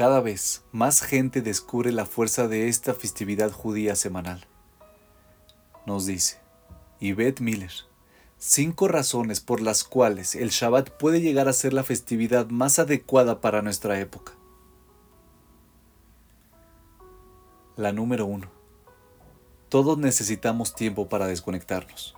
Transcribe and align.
cada 0.00 0.22
vez 0.22 0.64
más 0.72 1.02
gente 1.02 1.42
descubre 1.42 1.92
la 1.92 2.06
fuerza 2.06 2.48
de 2.48 2.68
esta 2.68 2.94
festividad 2.94 3.52
judía 3.52 3.94
semanal. 3.94 4.46
Nos 5.84 6.06
dice 6.06 6.40
Yvette 7.00 7.42
Miller, 7.42 7.70
cinco 8.38 8.88
razones 8.88 9.42
por 9.42 9.60
las 9.60 9.84
cuales 9.84 10.36
el 10.36 10.48
Shabbat 10.48 10.88
puede 10.88 11.20
llegar 11.20 11.48
a 11.48 11.52
ser 11.52 11.74
la 11.74 11.84
festividad 11.84 12.46
más 12.48 12.78
adecuada 12.78 13.42
para 13.42 13.60
nuestra 13.60 14.00
época. 14.00 14.32
La 17.76 17.92
número 17.92 18.24
uno. 18.24 18.50
Todos 19.68 19.98
necesitamos 19.98 20.74
tiempo 20.74 21.10
para 21.10 21.26
desconectarnos. 21.26 22.16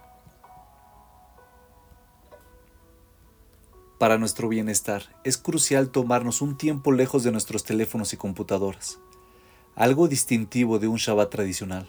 Para 4.03 4.19
nuestro 4.19 4.49
bienestar 4.49 5.15
es 5.23 5.39
crucial 5.39 5.91
tomarnos 5.91 6.43
un 6.43 6.57
tiempo 6.57 6.91
lejos 6.91 7.23
de 7.23 7.31
nuestros 7.31 7.63
teléfonos 7.63 8.13
y 8.13 8.17
computadoras, 8.17 8.99
algo 9.77 10.09
distintivo 10.09 10.81
de 10.81 10.89
un 10.89 10.97
Shabbat 10.97 11.31
tradicional. 11.31 11.87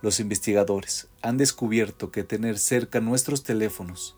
Los 0.00 0.20
investigadores 0.20 1.08
han 1.22 1.38
descubierto 1.38 2.12
que 2.12 2.22
tener 2.22 2.60
cerca 2.60 3.00
nuestros 3.00 3.42
teléfonos, 3.42 4.16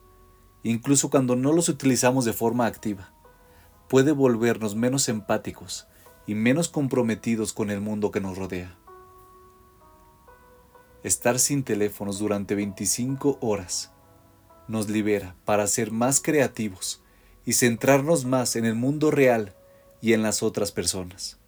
incluso 0.62 1.08
cuando 1.08 1.36
no 1.36 1.54
los 1.54 1.70
utilizamos 1.70 2.26
de 2.26 2.34
forma 2.34 2.66
activa, 2.66 3.14
puede 3.88 4.12
volvernos 4.12 4.74
menos 4.74 5.08
empáticos 5.08 5.86
y 6.26 6.34
menos 6.34 6.68
comprometidos 6.68 7.54
con 7.54 7.70
el 7.70 7.80
mundo 7.80 8.10
que 8.10 8.20
nos 8.20 8.36
rodea. 8.36 8.76
Estar 11.02 11.38
sin 11.38 11.64
teléfonos 11.64 12.18
durante 12.18 12.54
25 12.54 13.38
horas 13.40 13.90
nos 14.70 14.88
libera 14.88 15.34
para 15.44 15.66
ser 15.66 15.90
más 15.90 16.22
creativos 16.22 17.02
y 17.44 17.54
centrarnos 17.54 18.24
más 18.24 18.54
en 18.54 18.64
el 18.64 18.76
mundo 18.76 19.10
real 19.10 19.52
y 20.00 20.12
en 20.12 20.22
las 20.22 20.42
otras 20.42 20.70
personas. 20.70 21.38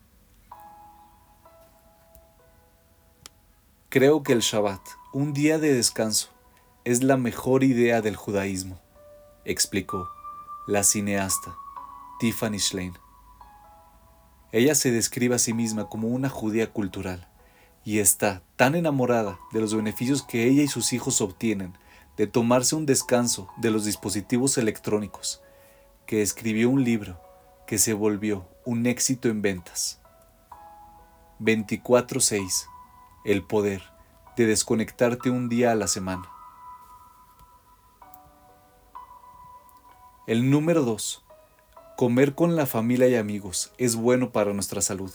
Creo 3.88 4.22
que 4.22 4.32
el 4.32 4.40
Shabbat, 4.40 4.80
un 5.12 5.32
día 5.32 5.58
de 5.58 5.72
descanso, 5.72 6.30
es 6.84 7.04
la 7.04 7.16
mejor 7.16 7.62
idea 7.62 8.00
del 8.00 8.16
judaísmo, 8.16 8.80
explicó 9.44 10.08
la 10.66 10.82
cineasta 10.82 11.54
Tiffany 12.18 12.58
Schlein. 12.58 12.94
Ella 14.50 14.74
se 14.74 14.90
describe 14.90 15.36
a 15.36 15.38
sí 15.38 15.52
misma 15.52 15.88
como 15.88 16.08
una 16.08 16.28
judía 16.28 16.72
cultural 16.72 17.28
y 17.84 18.00
está 18.00 18.42
tan 18.56 18.74
enamorada 18.74 19.38
de 19.52 19.60
los 19.60 19.74
beneficios 19.74 20.22
que 20.22 20.48
ella 20.48 20.62
y 20.62 20.68
sus 20.68 20.92
hijos 20.92 21.20
obtienen 21.20 21.76
de 22.22 22.28
tomarse 22.28 22.76
un 22.76 22.86
descanso 22.86 23.48
de 23.56 23.72
los 23.72 23.84
dispositivos 23.84 24.56
electrónicos, 24.56 25.42
que 26.06 26.22
escribió 26.22 26.70
un 26.70 26.84
libro 26.84 27.20
que 27.66 27.78
se 27.78 27.94
volvió 27.94 28.46
un 28.64 28.86
éxito 28.86 29.28
en 29.28 29.42
ventas. 29.42 30.00
24.6. 31.40 32.66
El 33.24 33.42
poder 33.42 33.82
de 34.36 34.46
desconectarte 34.46 35.30
un 35.30 35.48
día 35.48 35.72
a 35.72 35.74
la 35.74 35.88
semana. 35.88 36.30
El 40.28 40.48
número 40.48 40.84
2. 40.84 41.24
Comer 41.96 42.36
con 42.36 42.54
la 42.54 42.66
familia 42.66 43.08
y 43.08 43.16
amigos 43.16 43.72
es 43.78 43.96
bueno 43.96 44.30
para 44.30 44.52
nuestra 44.52 44.80
salud. 44.80 45.10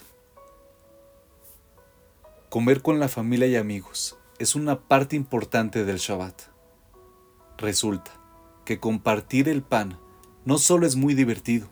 Comer 2.49 2.81
con 2.81 2.99
la 2.99 3.07
familia 3.07 3.47
y 3.47 3.55
amigos 3.55 4.17
es 4.39 4.55
una 4.55 4.81
parte 4.81 5.15
importante 5.15 5.85
del 5.85 5.99
Shabbat. 5.99 6.56
Resulta 7.57 8.11
que 8.65 8.79
compartir 8.79 9.49
el 9.49 9.63
pan 9.63 9.97
no 10.45 10.57
solo 10.57 10.85
es 10.85 10.95
muy 10.95 11.15
divertido, 11.15 11.67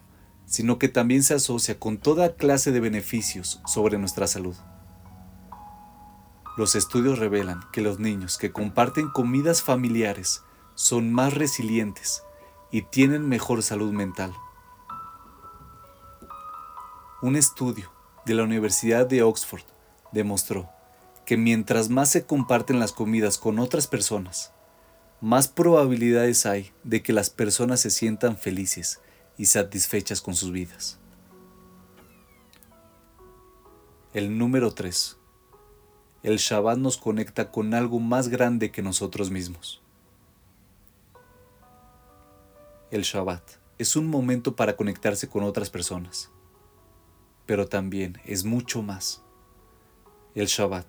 sino 0.45 0.80
que 0.80 0.89
también 0.89 1.22
se 1.22 1.36
asocia 1.36 1.80
con 1.80 1.97
toda 1.97 2.36
clase 2.36 2.72
de 2.72 2.80
beneficios 2.80 3.61
sobre 3.66 3.97
nuestra 3.97 4.27
salud. 4.27 4.55
Los 6.58 6.76
estudios 6.76 7.20
revelan 7.20 7.61
que 7.71 7.82
los 7.82 7.99
niños 7.99 8.37
que 8.37 8.52
comparten 8.52 9.09
comidas 9.09 9.61
familiares 9.61 10.42
son 10.73 11.11
más 11.14 11.33
resilientes 11.33 12.23
y 12.71 12.82
tienen 12.83 13.27
mejor 13.27 13.61
salud 13.61 13.92
mental. 13.92 14.33
Un 17.21 17.36
estudio 17.36 17.92
de 18.26 18.33
la 18.33 18.43
Universidad 18.43 19.05
de 19.05 19.21
Oxford 19.21 19.64
demostró 20.11 20.70
que 21.26 21.38
mientras 21.38 21.89
más 21.89 22.09
se 22.09 22.26
comparten 22.26 22.80
las 22.80 22.92
comidas 22.92 23.38
con 23.38 23.59
otras 23.59 23.88
personas, 23.88 24.55
más 25.25 25.47
probabilidades 25.47 26.45
hay 26.45 26.71
de 26.83 27.02
que 27.02 27.11
las 27.11 27.31
personas 27.31 27.80
se 27.80 27.89
sientan 27.89 28.37
felices 28.37 29.02
y 29.39 29.47
satisfechas 29.47 30.21
con 30.21 30.36
sus 30.36 30.52
vidas. 30.52 30.99
El 34.14 34.37
número 34.37 34.71
3. 34.75 35.17
El 36.21 36.37
Shabbat 36.37 36.77
nos 36.77 36.97
conecta 36.97 37.49
con 37.49 37.73
algo 37.73 37.99
más 37.99 38.27
grande 38.27 38.69
que 38.69 38.83
nosotros 38.83 39.31
mismos. 39.31 39.81
El 42.91 43.02
Shabbat 43.02 43.41
es 43.80 43.95
un 43.95 44.05
momento 44.05 44.55
para 44.55 44.75
conectarse 44.75 45.27
con 45.27 45.43
otras 45.43 45.71
personas, 45.71 46.30
pero 47.47 47.67
también 47.67 48.21
es 48.25 48.45
mucho 48.45 48.83
más. 48.83 49.23
El 50.35 50.45
Shabbat 50.45 50.85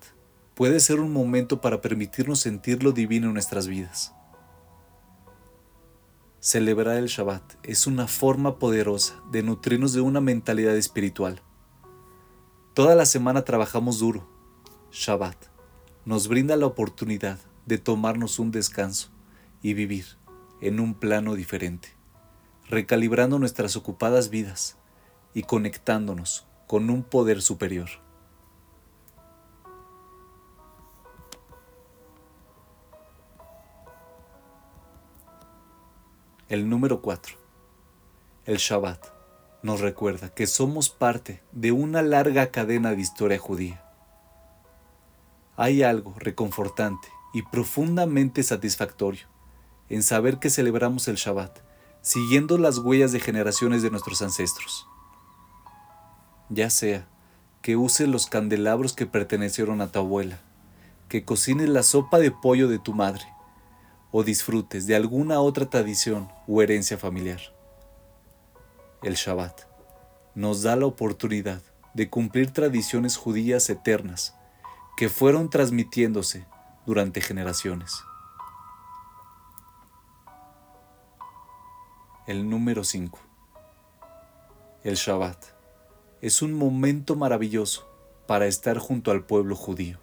puede 0.53 0.79
ser 0.79 0.99
un 0.99 1.11
momento 1.11 1.59
para 1.59 1.81
permitirnos 1.81 2.39
sentir 2.39 2.83
lo 2.83 2.91
divino 2.91 3.25
en 3.29 3.33
nuestras 3.33 3.65
vidas 3.65 4.13
Celebrar 6.49 6.95
el 6.95 7.07
Shabbat 7.07 7.55
es 7.63 7.87
una 7.87 8.07
forma 8.07 8.57
poderosa 8.57 9.21
de 9.29 9.43
nutrirnos 9.43 9.91
de 9.91 9.99
una 9.99 10.21
mentalidad 10.21 10.77
espiritual. 10.77 11.41
Toda 12.73 12.95
la 12.95 13.05
semana 13.05 13.41
trabajamos 13.41 13.99
duro. 13.99 14.25
Shabbat 14.89 15.35
nos 16.05 16.29
brinda 16.29 16.55
la 16.55 16.65
oportunidad 16.65 17.37
de 17.65 17.79
tomarnos 17.79 18.39
un 18.39 18.51
descanso 18.51 19.09
y 19.61 19.73
vivir 19.73 20.05
en 20.61 20.79
un 20.79 20.93
plano 20.93 21.35
diferente, 21.35 21.89
recalibrando 22.69 23.39
nuestras 23.39 23.75
ocupadas 23.75 24.29
vidas 24.29 24.77
y 25.33 25.43
conectándonos 25.43 26.47
con 26.65 26.89
un 26.89 27.03
poder 27.03 27.41
superior. 27.41 27.89
El 36.49 36.69
número 36.69 37.01
4. 37.01 37.35
El 38.45 38.55
Shabbat 38.55 39.07
nos 39.63 39.81
recuerda 39.81 40.29
que 40.29 40.47
somos 40.47 40.89
parte 40.89 41.43
de 41.51 41.73
una 41.73 42.01
larga 42.01 42.51
cadena 42.51 42.91
de 42.91 43.01
historia 43.01 43.37
judía. 43.37 43.83
Hay 45.57 45.83
algo 45.83 46.15
reconfortante 46.17 47.09
y 47.33 47.41
profundamente 47.41 48.43
satisfactorio 48.43 49.27
en 49.89 50.03
saber 50.03 50.39
que 50.39 50.49
celebramos 50.49 51.09
el 51.09 51.17
Shabbat 51.17 51.59
siguiendo 52.01 52.57
las 52.57 52.77
huellas 52.77 53.11
de 53.11 53.19
generaciones 53.19 53.83
de 53.83 53.91
nuestros 53.91 54.21
ancestros. 54.21 54.87
Ya 56.47 56.69
sea 56.69 57.09
que 57.61 57.75
uses 57.75 58.07
los 58.07 58.27
candelabros 58.27 58.93
que 58.93 59.05
pertenecieron 59.05 59.81
a 59.81 59.91
tu 59.91 59.99
abuela, 59.99 60.39
que 61.09 61.25
cocines 61.25 61.67
la 61.67 61.83
sopa 61.83 62.19
de 62.19 62.31
pollo 62.31 62.69
de 62.69 62.79
tu 62.79 62.93
madre, 62.93 63.25
o 64.11 64.23
disfrutes 64.23 64.87
de 64.87 64.95
alguna 64.95 65.39
otra 65.39 65.69
tradición 65.69 66.29
o 66.47 66.61
herencia 66.61 66.97
familiar. 66.97 67.41
El 69.03 69.15
Shabbat 69.15 69.61
nos 70.35 70.63
da 70.63 70.75
la 70.75 70.85
oportunidad 70.85 71.61
de 71.93 72.09
cumplir 72.09 72.51
tradiciones 72.51 73.17
judías 73.17 73.69
eternas 73.69 74.35
que 74.97 75.09
fueron 75.09 75.49
transmitiéndose 75.49 76.45
durante 76.85 77.21
generaciones. 77.21 78.03
El 82.27 82.49
número 82.49 82.83
5. 82.83 83.19
El 84.83 84.95
Shabbat 84.95 85.37
es 86.21 86.41
un 86.41 86.53
momento 86.53 87.15
maravilloso 87.15 87.87
para 88.27 88.47
estar 88.47 88.79
junto 88.79 89.11
al 89.11 89.25
pueblo 89.25 89.55
judío. 89.55 89.99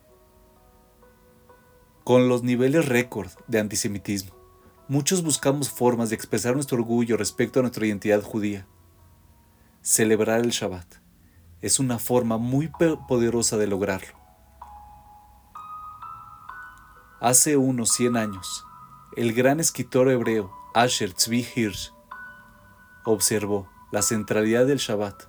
Con 2.04 2.28
los 2.28 2.42
niveles 2.42 2.86
récord 2.86 3.30
de 3.46 3.58
antisemitismo, 3.58 4.34
muchos 4.88 5.22
buscamos 5.22 5.70
formas 5.70 6.10
de 6.10 6.16
expresar 6.16 6.52
nuestro 6.52 6.76
orgullo 6.76 7.16
respecto 7.16 7.60
a 7.60 7.62
nuestra 7.62 7.86
identidad 7.86 8.20
judía. 8.20 8.66
Celebrar 9.80 10.40
el 10.40 10.50
Shabbat 10.50 10.96
es 11.62 11.80
una 11.80 11.98
forma 11.98 12.36
muy 12.36 12.70
poderosa 13.08 13.56
de 13.56 13.68
lograrlo. 13.68 14.18
Hace 17.22 17.56
unos 17.56 17.92
100 17.92 18.18
años, 18.18 18.66
el 19.16 19.32
gran 19.32 19.58
escritor 19.58 20.10
hebreo 20.10 20.52
Asher 20.74 21.14
Tzvi 21.14 21.46
Hirsch 21.56 21.94
observó 23.06 23.66
la 23.92 24.02
centralidad 24.02 24.66
del 24.66 24.76
Shabbat 24.76 25.22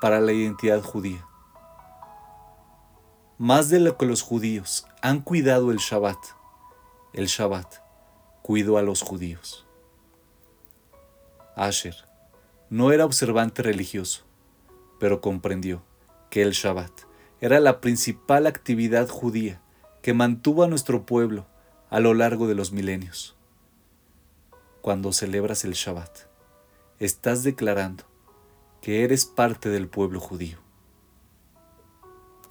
para 0.00 0.18
la 0.22 0.32
identidad 0.32 0.82
judía. 0.82 1.26
Más 3.42 3.70
de 3.70 3.80
lo 3.80 3.98
que 3.98 4.06
los 4.06 4.22
judíos 4.22 4.86
han 5.00 5.20
cuidado 5.20 5.72
el 5.72 5.78
Shabbat, 5.78 6.16
el 7.12 7.26
Shabbat 7.26 7.78
cuidó 8.40 8.78
a 8.78 8.82
los 8.82 9.02
judíos. 9.02 9.66
Asher 11.56 11.96
no 12.70 12.92
era 12.92 13.04
observante 13.04 13.64
religioso, 13.64 14.22
pero 15.00 15.20
comprendió 15.20 15.82
que 16.30 16.42
el 16.42 16.52
Shabbat 16.52 16.92
era 17.40 17.58
la 17.58 17.80
principal 17.80 18.46
actividad 18.46 19.08
judía 19.08 19.60
que 20.02 20.14
mantuvo 20.14 20.62
a 20.62 20.68
nuestro 20.68 21.04
pueblo 21.04 21.44
a 21.90 21.98
lo 21.98 22.14
largo 22.14 22.46
de 22.46 22.54
los 22.54 22.70
milenios. 22.70 23.34
Cuando 24.82 25.12
celebras 25.12 25.64
el 25.64 25.72
Shabbat, 25.72 26.28
estás 27.00 27.42
declarando 27.42 28.04
que 28.80 29.02
eres 29.02 29.24
parte 29.26 29.68
del 29.68 29.88
pueblo 29.88 30.20
judío. 30.20 30.61